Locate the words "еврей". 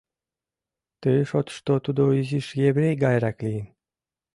2.69-2.93